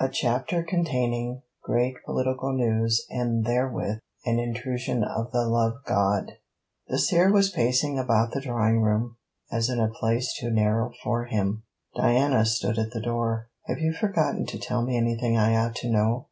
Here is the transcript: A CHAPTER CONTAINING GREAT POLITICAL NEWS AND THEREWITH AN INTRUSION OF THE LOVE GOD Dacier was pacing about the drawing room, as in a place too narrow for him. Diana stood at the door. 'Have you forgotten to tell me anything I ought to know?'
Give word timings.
A 0.00 0.08
CHAPTER 0.08 0.64
CONTAINING 0.64 1.42
GREAT 1.62 1.94
POLITICAL 2.06 2.52
NEWS 2.54 3.06
AND 3.08 3.44
THEREWITH 3.44 4.00
AN 4.24 4.40
INTRUSION 4.40 5.04
OF 5.04 5.30
THE 5.30 5.46
LOVE 5.46 5.84
GOD 5.84 6.32
Dacier 6.90 7.30
was 7.30 7.50
pacing 7.50 7.96
about 7.96 8.32
the 8.32 8.40
drawing 8.40 8.80
room, 8.80 9.16
as 9.52 9.68
in 9.70 9.78
a 9.78 9.86
place 9.92 10.34
too 10.36 10.50
narrow 10.50 10.90
for 11.04 11.26
him. 11.26 11.62
Diana 11.94 12.44
stood 12.46 12.80
at 12.80 12.90
the 12.90 13.00
door. 13.00 13.46
'Have 13.66 13.78
you 13.78 13.92
forgotten 13.92 14.44
to 14.46 14.58
tell 14.58 14.82
me 14.82 14.96
anything 14.96 15.36
I 15.36 15.54
ought 15.56 15.76
to 15.76 15.88
know?' 15.88 16.24